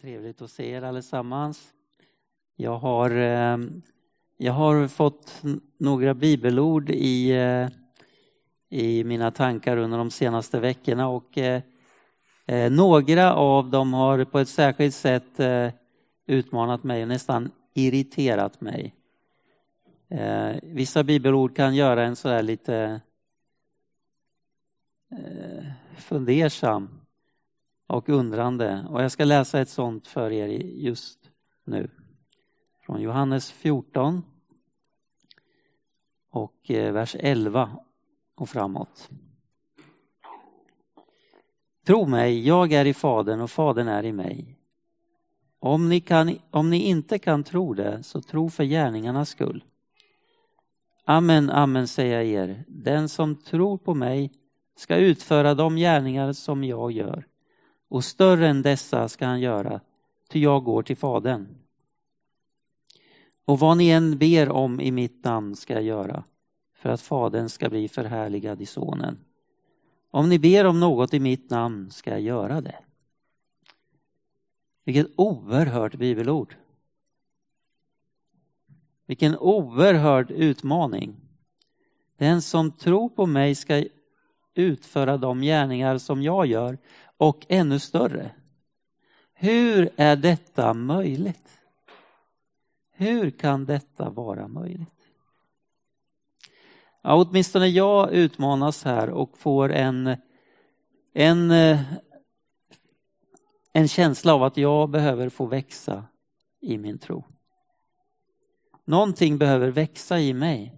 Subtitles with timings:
[0.00, 1.72] Trevligt att se er allesammans.
[2.56, 3.58] Jag har, eh,
[4.36, 5.42] jag har fått
[5.78, 7.68] några bibelord i, eh,
[8.68, 11.62] i mina tankar under de senaste veckorna och eh,
[12.70, 15.40] några av dem har på ett särskilt sätt
[16.26, 18.94] utmanat mig och nästan irriterat mig.
[20.62, 23.00] Vissa bibelord kan göra en sådär lite
[25.96, 26.88] fundersam
[27.86, 28.86] och undrande.
[28.88, 31.18] Och jag ska läsa ett sånt för er just
[31.64, 31.90] nu.
[32.86, 34.22] Från Johannes 14
[36.30, 37.78] och eh, vers 11
[38.34, 39.10] och framåt.
[41.86, 44.58] Tro mig, jag är i Fadern och Fadern är i mig.
[45.58, 49.64] Om ni, kan, om ni inte kan tro det, så tro för gärningarnas skull.
[51.04, 54.32] Amen, amen säger jag er, den som tror på mig
[54.76, 57.26] ska utföra de gärningar som jag gör
[57.88, 59.80] och större än dessa ska han göra,
[60.28, 61.46] ty jag går till Fadern.
[63.44, 66.24] Och vad ni än ber om i mitt namn ska jag göra,
[66.74, 69.18] för att Fadern ska bli förhärligad i Sonen.
[70.10, 72.78] Om ni ber om något i mitt namn ska jag göra det.
[74.84, 76.56] Vilket oerhört bibelord.
[79.06, 81.16] Vilken oerhörd utmaning.
[82.16, 83.84] Den som tror på mig ska
[84.54, 86.78] utföra de gärningar som jag gör
[87.16, 88.30] och ännu större.
[89.34, 91.60] Hur är detta möjligt?
[92.90, 95.08] Hur kan detta vara möjligt?
[97.02, 100.16] Ja, åtminstone jag utmanas här och får en,
[101.12, 101.80] en, eh,
[103.72, 106.04] en känsla av att jag behöver få växa
[106.60, 107.24] i min tro.
[108.84, 110.74] Någonting behöver växa i mig.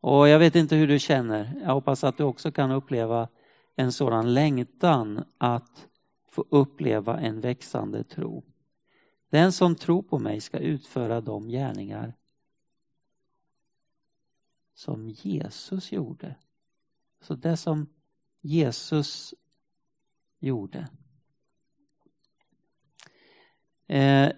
[0.00, 1.60] Och jag vet inte hur du känner.
[1.64, 3.28] Jag hoppas att du också kan uppleva
[3.78, 5.88] en sådan längtan att
[6.28, 8.44] få uppleva en växande tro.
[9.30, 12.14] Den som tror på mig ska utföra de gärningar
[14.74, 16.34] som Jesus gjorde.
[17.20, 17.86] Så det som
[18.40, 19.34] Jesus
[20.38, 20.88] gjorde.
[23.86, 24.30] Eh,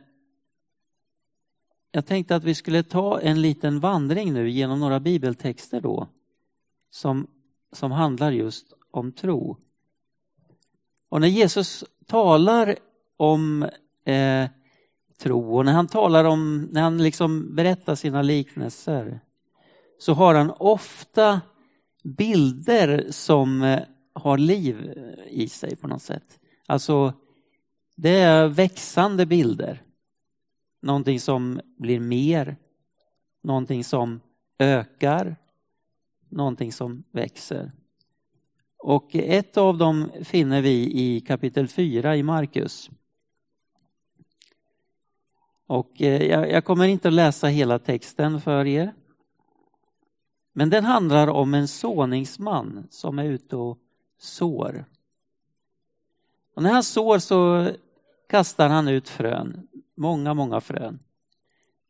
[1.90, 6.08] jag tänkte att vi skulle ta en liten vandring nu genom några bibeltexter då
[6.90, 7.26] som,
[7.72, 9.56] som handlar just om tro.
[11.08, 12.76] Och när Jesus talar
[13.16, 13.62] om
[14.04, 14.48] eh,
[15.18, 19.20] tro och när han talar om, när han liksom berättar sina liknelser
[19.98, 21.40] så har han ofta
[22.02, 23.80] bilder som eh,
[24.12, 26.40] har liv eh, i sig på något sätt.
[26.66, 27.12] Alltså
[27.96, 29.82] det är växande bilder.
[30.82, 32.56] Någonting som blir mer,
[33.42, 34.20] någonting som
[34.58, 35.36] ökar,
[36.28, 37.72] någonting som växer.
[38.82, 42.90] Och ett av dem finner vi i kapitel 4 i Markus.
[45.66, 48.94] Och eh, jag kommer inte att läsa hela texten för er.
[50.52, 53.78] Men den handlar om en såningsman som är ute och
[54.18, 54.84] sår.
[56.54, 57.70] Och när han sår så
[58.28, 60.98] kastar han ut frön, många, många frön.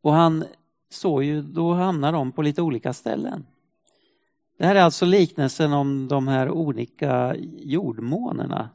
[0.00, 0.44] Och han
[0.88, 3.46] sår ju, då hamnar de på lite olika ställen.
[4.60, 8.70] Det här är alltså liknelsen om de här olika jordmånerna.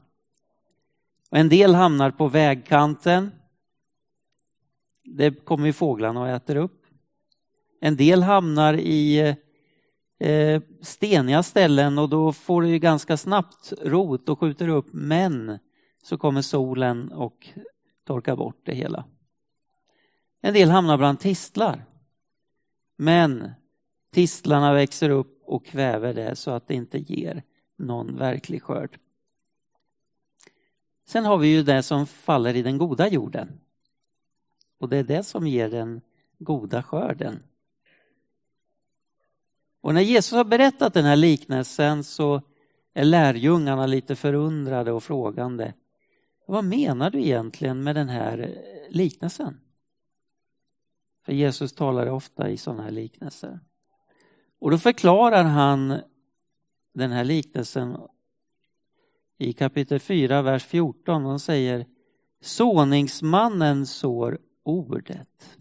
[1.32, 3.32] Och en del hamnar på vägkanten.
[5.04, 6.86] Det kommer fåglarna och äter upp.
[7.82, 9.36] En del hamnar i
[10.20, 15.60] eh, steniga ställen och då får det ju ganska snabbt rot och skjuter upp men
[16.04, 17.48] så kommer solen och
[18.08, 19.06] torkar bort det hela.
[20.42, 21.86] En del hamnar bland tistlar.
[22.98, 23.52] Men
[24.12, 27.44] tistlarna växer upp och kväver det så att det inte ger
[27.78, 29.00] någon verklig skörd.
[31.06, 33.60] Sen har vi ju det som faller i den goda jorden.
[34.78, 36.02] Och det är det som ger den
[36.38, 37.44] goda skörden.
[39.82, 42.42] Och när Jesus har berättat den här liknelsen så
[42.94, 45.74] är lärjungarna lite förundrade och frågande.
[46.46, 49.60] Vad menar du egentligen med den här liknelsen?
[51.26, 53.60] För Jesus talar ofta i sådana här liknelser.
[54.66, 56.02] Och då förklarar han
[56.94, 57.98] den här liknelsen
[59.38, 61.26] i kapitel 4, vers 14.
[61.26, 61.86] Han säger
[62.42, 65.58] Såningsmannen sår ordet.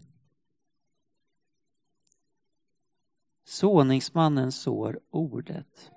[3.43, 5.91] Såningsmannen sår ordet.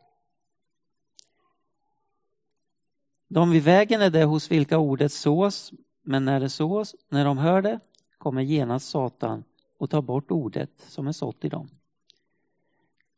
[3.28, 5.72] De vid vägen är det hos vilka ordet sås,
[6.02, 7.80] men när det sås, när de hör det,
[8.18, 9.44] kommer genast Satan
[9.78, 11.68] och tar bort ordet som är sått i dem.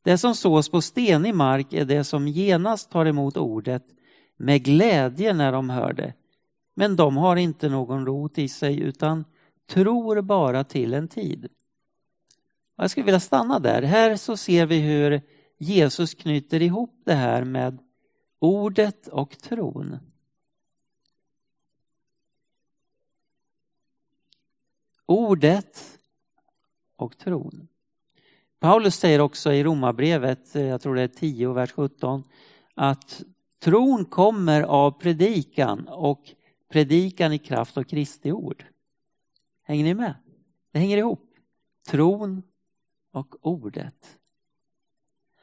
[0.02, 3.84] Det som sås på stenig mark är det som genast tar emot ordet
[4.36, 6.14] med glädje när de hör det,
[6.74, 9.24] Men de har inte någon rot i sig utan
[9.66, 11.48] tror bara till en tid.
[12.76, 13.82] Jag skulle vilja stanna där.
[13.82, 15.20] Här så ser vi hur
[15.58, 17.78] Jesus knyter ihop det här med
[18.38, 19.98] ordet och tron.
[25.06, 25.98] Ordet
[26.96, 27.68] och tron.
[28.60, 32.24] Paulus säger också i Romarbrevet, eh, jag tror det är 10 vers 17,
[32.74, 33.22] att
[33.58, 36.34] tron kommer av predikan och
[36.68, 38.64] predikan i kraft av Kristi ord.
[39.62, 40.14] Hänger ni med?
[40.72, 41.34] Det hänger ihop.
[41.86, 42.42] Tron
[43.10, 44.18] och ordet.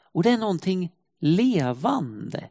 [0.01, 2.49] Och det är någonting levande.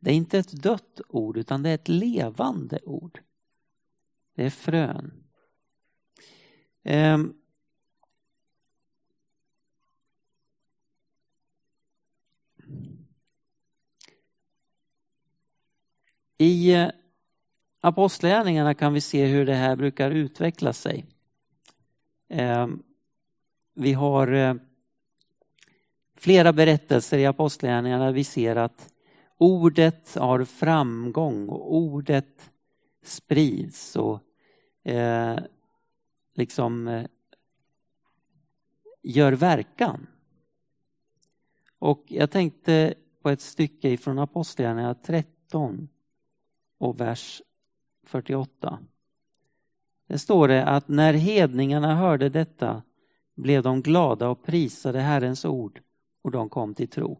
[0.00, 3.20] Det är inte ett dött ord utan det är ett levande ord.
[4.34, 5.24] Det är frön.
[6.82, 7.34] Ehm.
[16.42, 16.92] I Apostlärningarna
[17.80, 21.06] Apostlagärningarna kan vi se hur det här brukar utveckla sig.
[22.28, 22.82] Ehm,
[23.74, 24.54] vi har eh,
[26.16, 28.92] flera berättelser i Apostlagärningarna där vi ser att
[29.36, 32.50] ordet har framgång och ordet
[33.02, 34.20] sprids och
[34.90, 35.38] eh,
[36.34, 37.04] liksom
[39.02, 40.06] gör verkan.
[41.78, 45.88] Och jag tänkte på ett stycke ifrån Apostlagärningarna 13
[46.82, 47.42] och vers
[48.06, 48.78] 48.
[50.06, 52.82] Där står det att när hedningarna hörde detta
[53.34, 55.80] blev de glada och prisade Herrens ord
[56.22, 57.18] och de kom till tro.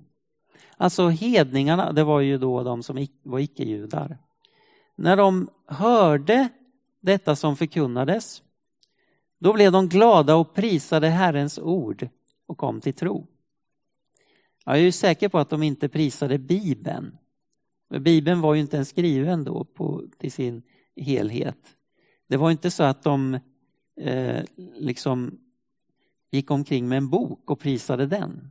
[0.77, 4.19] Alltså hedningarna, det var ju då de som var icke-judar.
[4.97, 6.49] När de hörde
[7.01, 8.43] detta som förkunnades,
[9.39, 12.09] då blev de glada och prisade Herrens ord
[12.47, 13.27] och kom till tro.
[14.65, 17.19] Jag är ju säker på att de inte prisade Bibeln.
[18.01, 20.63] Bibeln var ju inte ens skriven då på, till sin
[20.97, 21.59] helhet.
[22.29, 23.39] Det var inte så att de
[23.97, 24.43] eh,
[24.75, 25.39] liksom
[26.31, 28.51] gick omkring med en bok och prisade den.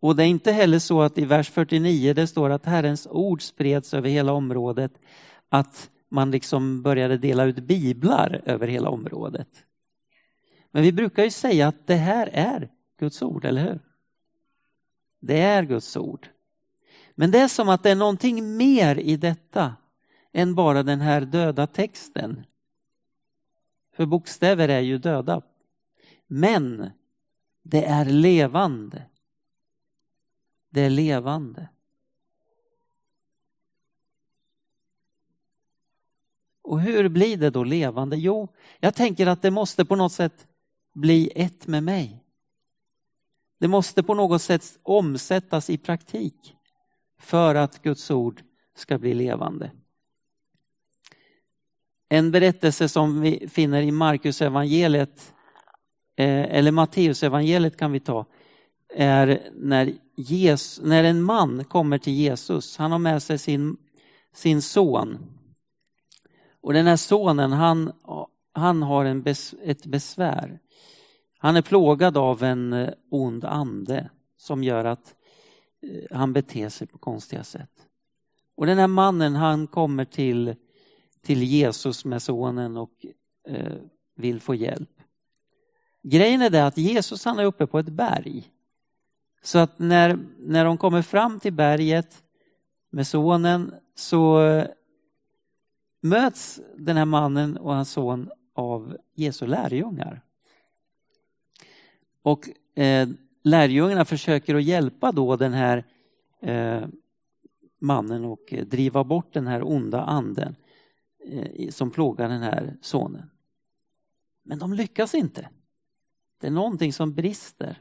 [0.00, 3.42] Och det är inte heller så att i vers 49 det står att Herrens ord
[3.42, 4.92] spreds över hela området,
[5.48, 9.48] att man liksom började dela ut biblar över hela området.
[10.70, 13.78] Men vi brukar ju säga att det här är Guds ord, eller hur?
[15.20, 16.28] Det är Guds ord.
[17.14, 19.76] Men det är som att det är någonting mer i detta
[20.32, 22.46] än bara den här döda texten.
[23.92, 25.42] För bokstäver är ju döda.
[26.26, 26.90] Men
[27.62, 29.02] det är levande.
[30.70, 31.68] Det är levande.
[36.62, 38.16] Och hur blir det då levande?
[38.16, 38.48] Jo,
[38.78, 40.46] jag tänker att det måste på något sätt
[40.92, 42.24] bli ett med mig.
[43.58, 46.56] Det måste på något sätt omsättas i praktik
[47.20, 48.42] för att Guds ord
[48.76, 49.70] ska bli levande.
[52.08, 55.34] En berättelse som vi finner i Markus evangeliet
[56.16, 58.26] eh, eller Matteus evangeliet kan vi ta,
[58.94, 62.76] är när, Jesus, när en man kommer till Jesus.
[62.76, 63.76] Han har med sig sin,
[64.32, 65.18] sin son.
[66.60, 67.92] Och den här sonen, han,
[68.52, 70.58] han har en bes, ett besvär.
[71.38, 75.19] Han är plågad av en eh, ond ande som gör att eh,
[75.82, 77.86] Eh, han beter sig på konstiga sätt.
[78.54, 80.54] Och den här mannen han kommer till,
[81.22, 83.06] till Jesus med sonen och
[83.46, 83.76] eh,
[84.14, 84.90] vill få hjälp.
[86.02, 88.50] Grejen är det att Jesus han är uppe på ett berg.
[89.42, 92.22] Så att när, när de kommer fram till berget
[92.90, 94.66] med sonen så eh,
[96.00, 100.22] möts den här mannen och hans son av Jesu lärjungar.
[102.22, 103.08] Och eh,
[103.42, 105.84] lärjungarna försöker att hjälpa då den här
[106.40, 106.82] eh,
[107.78, 110.56] mannen och eh, driva bort den här onda anden
[111.26, 113.30] eh, som plågar den här sonen.
[114.42, 115.48] Men de lyckas inte.
[116.40, 117.80] Det är någonting som brister.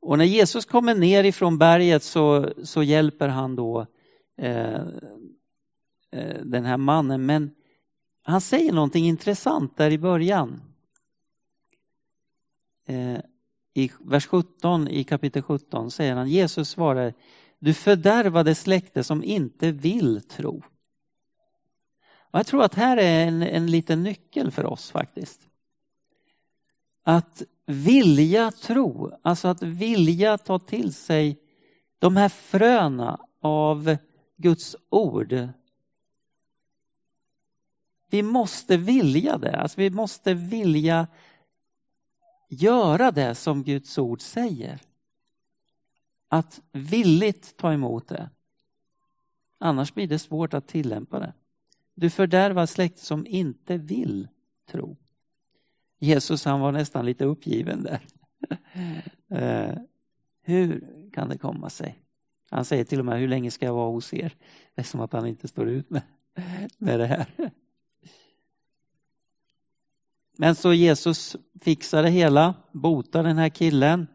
[0.00, 3.86] Och när Jesus kommer ner ifrån berget så, så hjälper han då
[4.36, 4.80] eh,
[6.10, 7.26] eh den här mannen.
[7.26, 7.50] Men
[8.22, 10.60] han säger någonting intressant där i början.
[12.86, 13.20] Eh,
[13.74, 17.14] i vers 17 i kapitel 17 säger han, Jesus svarar,
[17.58, 20.62] du fördärvade släkte som inte vill tro.
[22.30, 25.40] Och jag tror att här är en, en liten nyckel för oss faktiskt.
[27.02, 31.38] Att vilja tro, alltså att vilja ta till sig
[31.98, 33.96] de här fröna av
[34.36, 35.48] Guds ord.
[38.10, 41.06] Vi måste vilja det, alltså vi måste vilja
[42.50, 44.80] göra det som Guds ord säger.
[46.28, 48.30] Att villigt ta emot det.
[49.58, 51.32] Annars blir det svårt att tillämpa det.
[51.94, 54.28] Du fördärvar släkt som inte vill
[54.70, 54.96] tro.
[55.98, 58.00] Jesus han var nästan lite uppgiven där.
[59.32, 59.74] Eh,
[60.42, 61.98] hur kan det komma sig?
[62.50, 64.34] Han säger till och med, hur länge ska jag vara hos er?
[64.74, 66.02] Det är som att han inte står ut med,
[66.78, 67.52] med det här.
[70.40, 74.06] Men så Jesus fixar det hela, botar den här killen.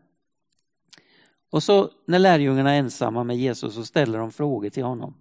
[1.50, 5.14] Och så när lärjungarna är ensamma med Jesus så ställer de frågor till honom.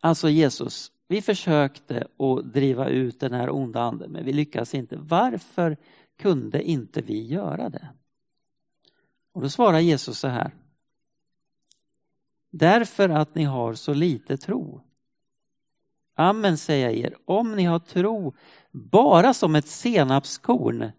[0.00, 4.96] Alltså Jesus, vi försökte att driva ut den här onda anden men vi lyckas inte.
[4.96, 5.76] Varför
[6.18, 7.88] kunde inte vi göra det?
[9.32, 10.54] Och då svarar Jesus så här.
[12.50, 14.80] Därför att ni har så lite tro.
[16.14, 18.34] Amen säger jag er, om ni har tro
[18.70, 20.90] bara som ett senapskorn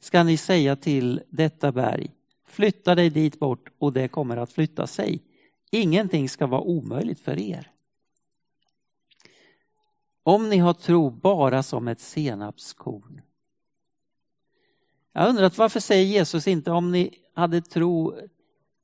[0.00, 2.14] ska ni säga till detta berg,
[2.46, 5.22] flytta dig dit bort och det kommer att flytta sig.
[5.70, 7.70] Ingenting ska vara omöjligt för er.
[10.22, 13.20] Om ni har tro bara som ett senapskorn.
[15.12, 18.20] Jag undrar varför säger Jesus inte om ni hade tro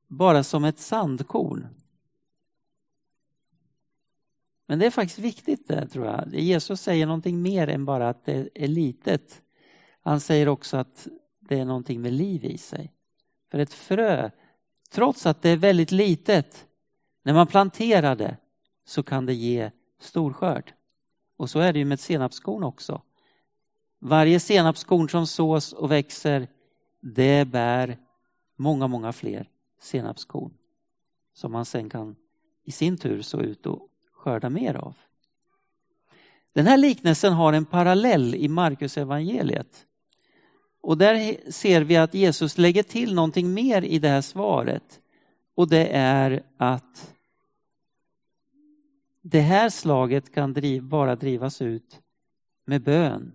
[0.08, 1.66] bara som ett sandkorn?
[4.66, 6.34] Men det är faktiskt viktigt det tror jag.
[6.34, 9.42] Jesus säger någonting mer än bara att det är litet.
[10.00, 11.08] Han säger också att
[11.40, 12.92] det är någonting med liv i sig.
[13.50, 14.30] För ett frö,
[14.90, 16.66] trots att det är väldigt litet,
[17.22, 18.36] när man planterar det
[18.84, 20.72] så kan det ge stor skörd.
[21.36, 23.02] Och så är det ju med senapskorn också.
[23.98, 26.48] Varje senapskorn som sås och växer,
[27.00, 27.98] det bär
[28.56, 29.48] många, många fler
[29.80, 30.54] senapskorn
[31.34, 32.16] som man sen kan
[32.64, 33.88] i sin tur så ut och
[34.22, 34.94] skörda mer av.
[36.52, 39.86] Den här liknelsen har en parallell i Markus evangeliet.
[40.80, 45.00] Och där ser vi att Jesus lägger till någonting mer i det här svaret.
[45.54, 47.14] Och det är att
[49.22, 52.00] det här slaget kan driv, bara drivas ut
[52.64, 53.32] med bön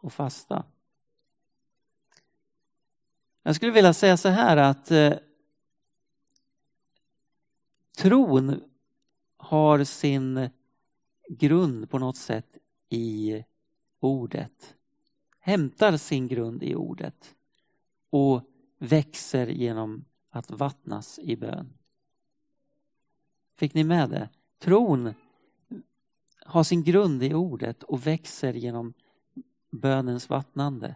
[0.00, 0.64] och fasta.
[3.42, 5.12] Jag skulle vilja säga så här att eh,
[7.96, 8.60] tron
[9.54, 10.50] har sin
[11.28, 12.58] grund på något sätt
[12.88, 13.44] i
[14.00, 14.76] ordet.
[15.40, 17.34] Hämtar sin grund i ordet
[18.10, 18.42] och
[18.78, 21.72] växer genom att vattnas i bön.
[23.56, 24.28] Fick ni med det?
[24.58, 25.14] Tron
[26.46, 28.94] har sin grund i ordet och växer genom
[29.70, 30.94] bönens vattnande.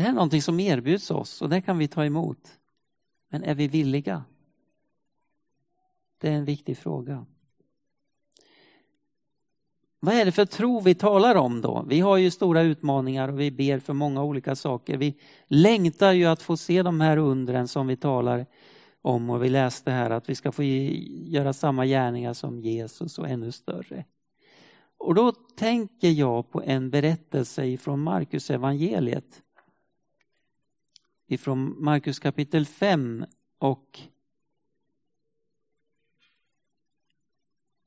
[0.00, 2.58] Det här är någonting som erbjuds oss och det kan vi ta emot.
[3.28, 4.24] Men är vi villiga?
[6.18, 7.26] Det är en viktig fråga.
[10.00, 11.84] Vad är det för tro vi talar om då?
[11.88, 14.96] Vi har ju stora utmaningar och vi ber för många olika saker.
[14.96, 18.46] Vi längtar ju att få se de här undren som vi talar
[19.02, 23.28] om och vi läste här att vi ska få göra samma gärningar som Jesus och
[23.28, 24.04] ännu större.
[24.98, 29.42] Och då tänker jag på en berättelse från Markus evangeliet
[31.32, 33.24] ifrån Markus kapitel 5
[33.58, 34.00] och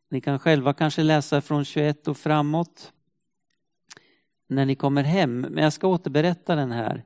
[0.09, 2.93] ni kan själva kanske läsa från 21 och framåt
[4.47, 7.03] när ni kommer hem, men jag ska återberätta den här.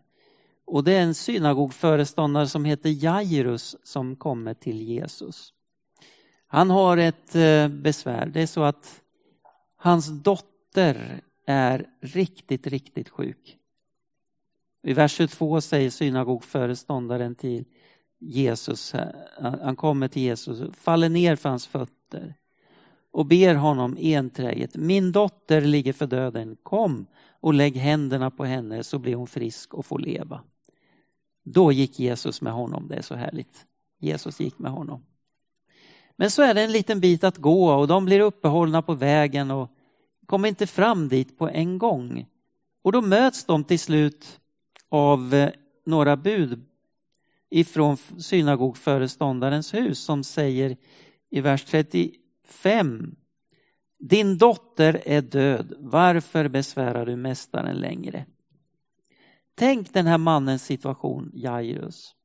[0.65, 5.53] Och det är en synagogföreståndare som heter Jairus som kommer till Jesus.
[6.47, 9.01] Han har ett eh, besvär, det är så att
[9.75, 13.57] hans dotter är riktigt, riktigt sjuk.
[14.83, 17.65] I vers 22 säger synagogföreståndaren till
[18.19, 19.07] Jesus, eh,
[19.61, 22.35] han kommer till Jesus, faller ner för hans fötter
[23.11, 27.05] och ber honom enträget, min dotter ligger för döden, kom
[27.39, 30.41] och lägg händerna på henne så blir hon frisk och får leva.
[31.43, 33.65] Då gick Jesus med honom, det är så härligt.
[33.99, 35.05] Jesus gick med honom.
[36.15, 39.51] Men så är det en liten bit att gå och de blir uppehållna på vägen
[39.51, 39.71] och
[40.25, 42.25] kommer inte fram dit på en gång.
[42.81, 44.39] Och då möts de till slut
[44.89, 45.51] av eh,
[45.85, 46.65] några bud
[47.49, 50.77] ifrån synagogföreståndarens hus som säger
[51.29, 53.15] i vers 35
[53.99, 58.25] Din dotter är död, varför besvärar du mästaren längre?
[59.55, 62.15] Tänk den här mannens situation, Jairus.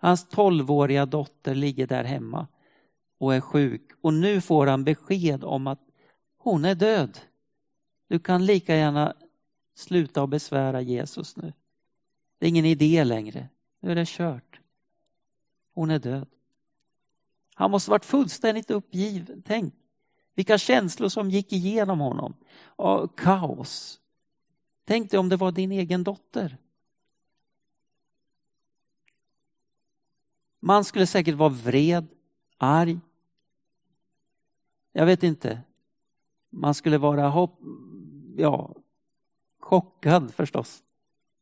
[0.00, 2.46] Hans tolvåriga dotter ligger där hemma
[3.18, 5.80] och är sjuk och nu får han besked om att
[6.38, 7.18] hon är död.
[8.08, 9.14] Du kan lika gärna
[9.78, 11.52] Sluta och besvära Jesus nu.
[12.38, 13.48] Det är ingen idé längre.
[13.80, 14.60] Nu är det kört.
[15.74, 16.28] Hon är död.
[17.54, 19.42] Han måste varit fullständigt uppgiven.
[19.46, 19.74] Tänk
[20.34, 22.34] vilka känslor som gick igenom honom.
[22.64, 24.00] Och kaos.
[24.84, 26.58] Tänk dig om det var din egen dotter.
[30.60, 32.06] Man skulle säkert vara vred,
[32.56, 33.00] arg.
[34.92, 35.60] Jag vet inte.
[36.50, 37.60] Man skulle vara hopp,
[38.36, 38.74] ja,
[39.68, 40.82] chockad förstås.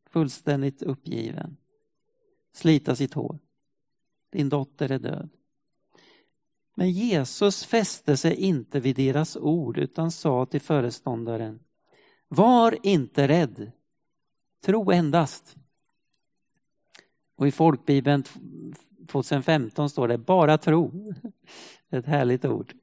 [0.09, 1.57] Fullständigt uppgiven.
[2.53, 3.39] Slita sitt hår.
[4.31, 5.29] Din dotter är död.
[6.75, 11.59] Men Jesus fäste sig inte vid deras ord utan sa till föreståndaren
[12.27, 13.71] Var inte rädd,
[14.65, 15.55] tro endast.
[17.35, 18.23] Och i folkbibeln
[19.11, 21.13] 2015 står det bara tro.
[21.89, 22.73] Ett härligt ord.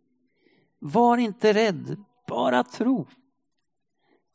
[0.79, 1.97] Var inte rädd,
[2.29, 3.07] bara tro.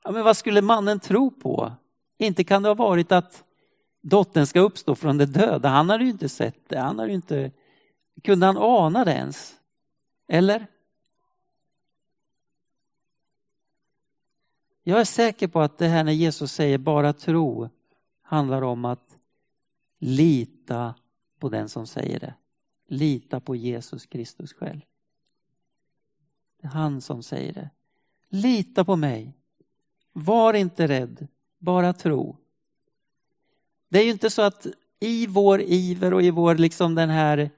[0.04, 1.72] Ja, men vad skulle mannen tro på?
[2.18, 3.44] Inte kan det ha varit att
[4.02, 5.70] dottern ska uppstå från de döda.
[5.70, 6.80] Han hade ju inte sett det.
[6.80, 7.52] Han hade inte...
[8.24, 9.60] Kunde han ana det ens?
[10.28, 10.68] Eller?
[14.84, 17.70] Jag är säker på att det här när Jesus säger bara tro
[18.22, 19.18] handlar om att
[20.00, 20.96] lita
[21.40, 22.34] på den som säger det.
[22.88, 24.82] Lita på Jesus Kristus själv.
[26.62, 27.70] Det är han som säger det.
[28.30, 29.39] Lita på mig.
[30.14, 31.28] Var inte rädd,
[31.60, 32.38] bara tro.
[33.90, 34.68] Det är ju inte så att
[35.00, 37.50] i vår iver och i vår liksom den här,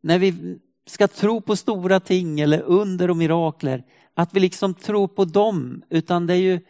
[0.00, 5.08] när vi ska tro på stora ting eller under och mirakler, att vi liksom tror
[5.08, 6.60] på dem, utan det är ju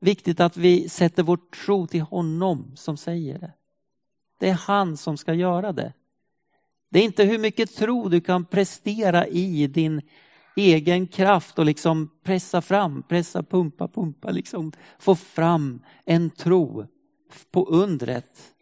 [0.00, 3.52] viktigt att vi sätter vår tro till honom som säger det.
[4.40, 5.92] Det är han som ska göra det.
[6.90, 10.02] Det är inte hur mycket tro du kan prestera i din
[10.58, 16.86] egen kraft och liksom pressa fram, pressa, pumpa, pumpa, liksom få fram en tro
[17.50, 18.54] på undret.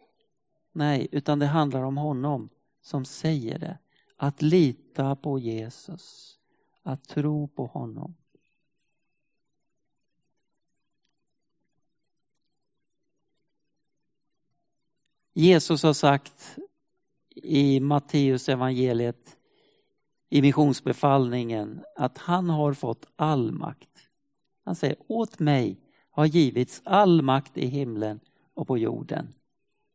[0.71, 2.49] Nej, utan det handlar om honom
[2.81, 3.77] som säger det.
[4.17, 6.37] Att lita på Jesus,
[6.83, 8.15] att tro på honom.
[15.33, 16.57] Jesus har sagt
[17.35, 19.37] i Matteus evangeliet
[20.29, 24.09] i missionsbefallningen att han har fått all makt.
[24.65, 28.19] Han säger åt mig har givits all makt i himlen
[28.53, 29.33] och på jorden.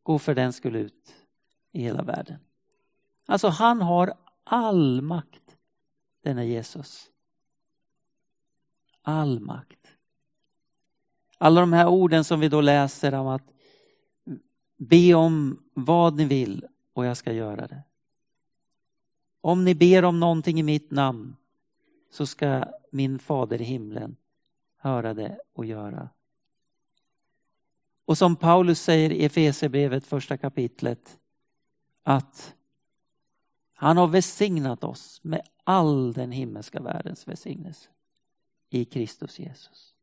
[0.02, 1.14] Gå för den skulle ut
[1.72, 2.38] i hela världen.
[3.26, 5.56] Alltså han har all makt,
[6.22, 7.10] denna Jesus.
[9.02, 9.78] All makt.
[11.38, 13.52] Alla de här orden som vi då läser om att
[14.76, 17.82] be om vad ni vill och jag ska göra det.
[19.44, 21.36] Om ni ber om någonting i mitt namn
[22.10, 24.16] så ska min fader i himlen
[24.76, 26.08] höra det och göra.
[28.04, 31.18] Och som Paulus säger i Efesierbrevet första kapitlet
[32.02, 32.54] att
[33.72, 37.88] han har välsignat oss med all den himmelska världens välsignelse
[38.70, 39.94] i Kristus Jesus.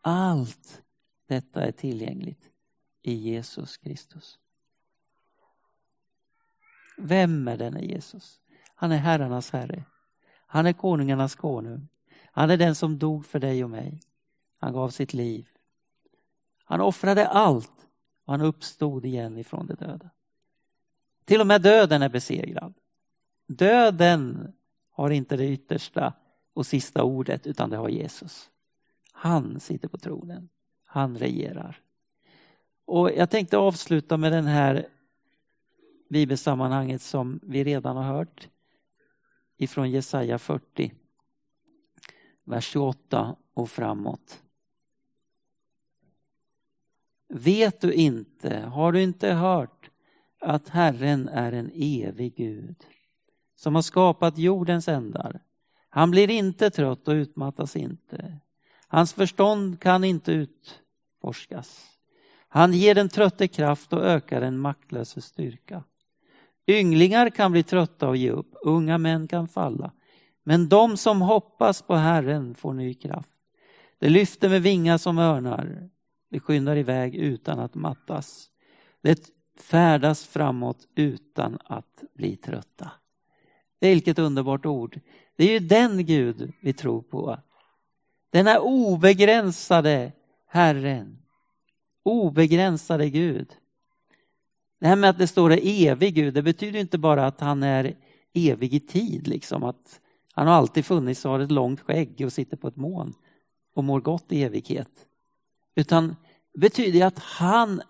[0.00, 0.82] Allt
[1.26, 2.50] detta är tillgängligt
[3.02, 4.38] i Jesus Kristus.
[6.96, 8.40] Vem är denne Jesus?
[8.74, 9.84] Han är herrarnas herre.
[10.46, 11.88] Han är konungarnas konung.
[12.32, 14.00] Han är den som dog för dig och mig.
[14.58, 15.48] Han gav sitt liv.
[16.64, 17.88] Han offrade allt
[18.24, 20.10] och han uppstod igen ifrån de döda.
[21.24, 22.74] Till och med döden är besegrad.
[23.46, 24.52] Döden
[24.90, 26.12] har inte det yttersta
[26.54, 28.50] och sista ordet utan det har Jesus.
[29.12, 30.48] Han sitter på tronen.
[30.86, 31.80] Han regerar.
[32.84, 34.88] Och jag tänkte avsluta med den här
[36.14, 38.48] bibelsammanhanget som vi redan har hört
[39.56, 40.94] ifrån Jesaja 40,
[42.44, 44.42] vers 28 och framåt.
[47.28, 49.90] Vet du inte, har du inte hört
[50.40, 52.76] att Herren är en evig Gud
[53.56, 55.40] som har skapat jordens ändar.
[55.88, 58.38] Han blir inte trött och utmattas inte.
[58.88, 61.90] Hans förstånd kan inte utforskas.
[62.48, 65.84] Han ger den trötte kraft och ökar den maktlöse styrka.
[66.66, 69.92] Ynglingar kan bli trötta och ge upp, unga män kan falla.
[70.42, 73.30] Men de som hoppas på Herren får ny kraft.
[73.98, 75.88] De lyfter med vingar som örnar.
[76.30, 78.50] De skyndar iväg utan att mattas.
[79.02, 79.16] De
[79.60, 82.90] färdas framåt utan att bli trötta.
[83.80, 85.00] Vilket underbart ord.
[85.36, 87.38] Det är ju den Gud vi tror på.
[88.30, 90.12] Den här obegränsade
[90.46, 91.18] Herren.
[92.02, 93.54] Obegränsade Gud.
[94.84, 97.96] Det här med att det står evig Gud, det betyder inte bara att han är
[98.32, 100.00] evig i tid, liksom att
[100.32, 103.14] han har alltid funnits och har ett långt skägg och sitter på ett moln
[103.74, 104.90] och mår gott i evighet.
[105.74, 106.16] Utan
[106.52, 107.82] det betyder att han,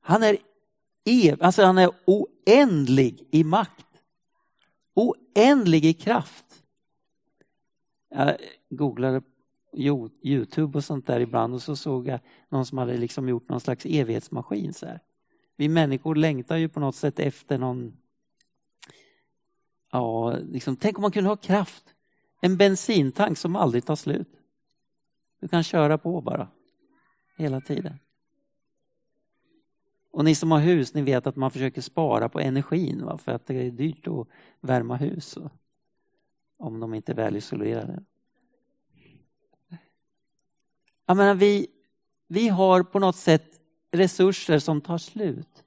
[0.00, 0.36] han är
[1.04, 3.86] ev, alltså han är oändlig i makt.
[4.94, 6.62] Oändlig i kraft.
[8.10, 8.36] Jag
[8.70, 9.22] googlade
[10.22, 13.60] Youtube och sånt där ibland och så såg jag någon som hade liksom gjort någon
[13.60, 15.00] slags evighetsmaskin så här
[15.60, 17.96] vi människor längtar ju på något sätt efter någon...
[19.92, 21.94] Ja, liksom, tänk om man kunde ha kraft.
[22.40, 24.28] En bensintank som aldrig tar slut.
[25.40, 26.48] Du kan köra på bara.
[27.36, 27.98] Hela tiden.
[30.10, 33.18] Och ni som har hus, ni vet att man försöker spara på energin va?
[33.18, 34.28] för att det är dyrt att
[34.60, 35.38] värma hus.
[36.56, 38.04] Om de inte är välisolerade.
[41.06, 41.66] Jag menar, vi,
[42.28, 43.59] vi har på något sätt
[43.90, 45.64] resurser som tar slut.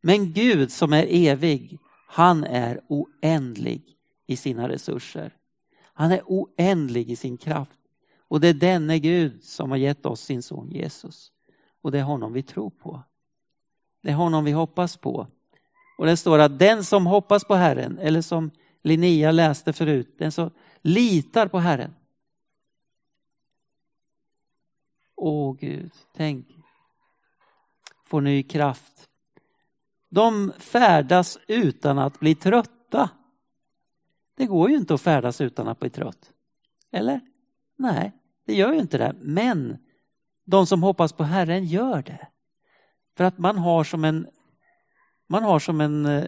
[0.00, 3.82] Men Gud som är evig, han är oändlig
[4.26, 5.34] i sina resurser.
[5.92, 7.78] Han är oändlig i sin kraft.
[8.28, 11.32] Och det är denne Gud som har gett oss sin son Jesus.
[11.82, 13.02] Och det är honom vi tror på.
[14.02, 15.26] Det är honom vi hoppas på.
[15.98, 18.50] Och det står att den som hoppas på Herren, eller som
[18.82, 20.50] Linnea läste förut, den som
[20.82, 21.94] litar på Herren.
[25.16, 26.55] Åh Gud, tänk.
[28.06, 29.08] Får ny kraft.
[30.08, 33.10] De färdas utan att bli trötta.
[34.36, 36.32] Det går ju inte att färdas utan att bli trött.
[36.90, 37.20] Eller?
[37.76, 38.12] Nej,
[38.44, 39.14] det gör ju inte det.
[39.20, 39.78] Men
[40.44, 42.28] de som hoppas på Herren gör det.
[43.16, 44.26] För att man har som en,
[45.26, 46.24] man har som en eh,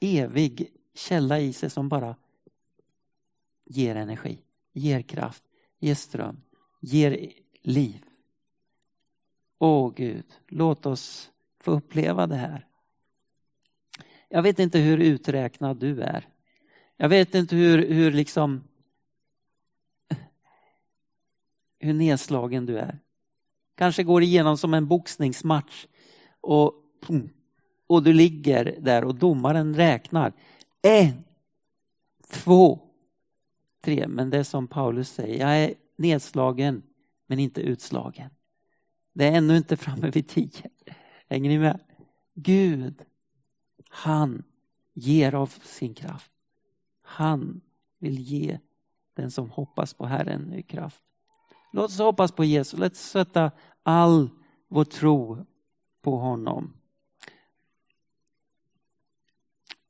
[0.00, 2.16] evig källa i sig som bara
[3.64, 4.38] ger energi,
[4.72, 5.42] ger kraft,
[5.78, 6.40] ger ström,
[6.80, 8.07] ger liv.
[9.58, 12.66] Åh Gud, låt oss få uppleva det här.
[14.28, 16.28] Jag vet inte hur uträknad du är.
[16.96, 18.64] Jag vet inte hur, hur liksom
[21.78, 22.98] hur nedslagen du är.
[23.74, 25.86] Kanske går igenom som en boxningsmatch
[26.40, 26.74] och,
[27.86, 30.32] och du ligger där och domaren räknar.
[30.82, 31.24] En,
[32.30, 32.80] två,
[33.84, 34.08] tre.
[34.08, 36.82] Men det är som Paulus säger, jag är nedslagen
[37.26, 38.30] men inte utslagen.
[39.18, 40.70] Det är ännu inte framme vid tio.
[41.28, 41.80] Hänger ni med?
[42.34, 43.02] Gud,
[43.88, 44.42] han
[44.94, 46.30] ger av sin kraft.
[47.02, 47.60] Han
[47.98, 48.58] vill ge
[49.14, 51.02] den som hoppas på Herren ny kraft.
[51.72, 52.80] Låt oss hoppas på Jesus.
[52.80, 53.50] Låt oss sätta
[53.82, 54.30] all
[54.68, 55.46] vår tro
[56.02, 56.76] på honom.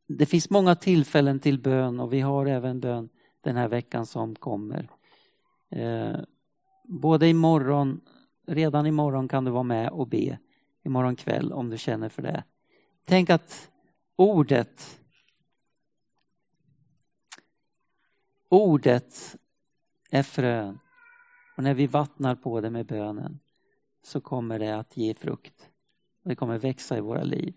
[0.07, 3.09] Det finns många tillfällen till bön och vi har även bön
[3.41, 4.89] den här veckan som kommer.
[5.71, 6.17] Eh,
[6.85, 8.01] både imorgon,
[8.49, 10.39] redan imorgon kan du vara med och be
[10.83, 12.45] imorgon kväll om du känner för det.
[13.05, 13.71] Tänk att
[14.17, 15.01] ordet
[18.49, 19.37] ordet
[20.11, 20.79] är frön
[21.57, 23.39] och när vi vattnar på det med bönen
[24.03, 25.71] så kommer det att ge frukt.
[26.23, 27.55] Det kommer växa i våra liv.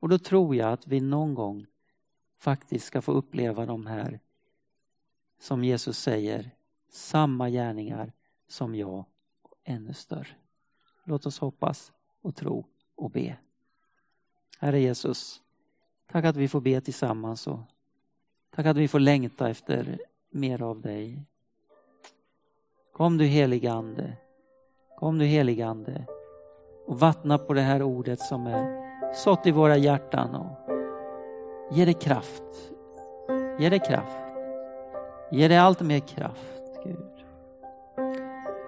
[0.00, 1.66] Och då tror jag att vi någon gång
[2.38, 4.20] faktiskt ska få uppleva de här,
[5.40, 6.50] som Jesus säger,
[6.90, 8.12] samma gärningar
[8.48, 9.04] som jag
[9.66, 10.28] ännu större.
[11.04, 12.64] Låt oss hoppas och tro
[12.96, 13.36] och be.
[14.58, 15.42] Herre Jesus,
[16.12, 17.58] tack att vi får be tillsammans och
[18.54, 19.98] tack att vi får längta efter
[20.30, 21.22] mer av dig.
[22.92, 24.16] Kom du heligande.
[24.98, 26.06] Kom du heligande
[26.86, 30.56] och vattna på det här ordet som är sått i våra hjärtan och
[31.76, 32.72] ge det kraft.
[33.58, 34.26] Ge det kraft.
[35.32, 36.55] Ge det allt mer kraft,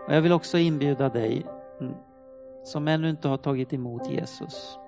[0.08, 1.46] och jag vill också inbjuda dig
[1.80, 1.94] mm,
[2.64, 4.78] som ännu inte har tagit emot Jesus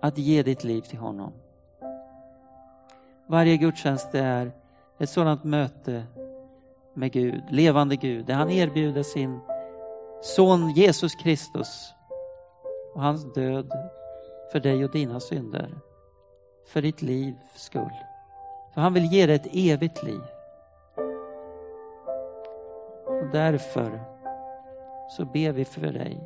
[0.00, 1.32] att ge ditt liv till honom.
[3.26, 4.52] Varje gudstjänst är
[4.98, 6.04] ett sådant möte
[6.94, 9.40] med Gud, levande Gud, där han erbjuder sin
[10.22, 11.92] son Jesus Kristus
[12.94, 13.72] och hans död
[14.52, 15.78] för dig och dina synder.
[16.66, 17.92] För ditt livs skull.
[18.74, 20.20] För han vill ge dig ett evigt liv.
[23.20, 24.00] Och därför
[25.08, 26.20] så ber vi för dig.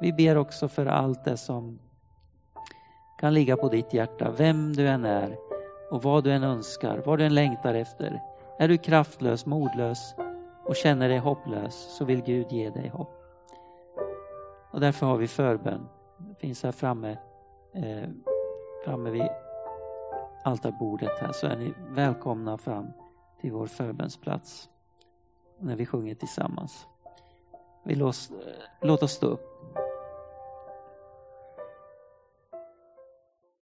[0.00, 1.78] Vi ber också för allt det som
[3.20, 5.38] kan ligga på ditt hjärta, vem du än är
[5.90, 8.20] och vad du än önskar, vad du än längtar efter.
[8.58, 10.14] Är du kraftlös, modlös
[10.64, 13.22] och känner dig hopplös så vill Gud ge dig hopp.
[14.70, 15.88] Och därför har vi förbön.
[16.18, 17.16] Det finns här framme,
[17.74, 18.08] eh,
[18.84, 19.28] framme vid
[20.44, 22.92] altarbordet här så är ni välkomna fram
[23.40, 24.68] till vår förbönsplats
[25.62, 26.86] när vi sjunger tillsammans.
[27.84, 28.30] Vi låt,
[28.80, 29.48] låt oss stå upp.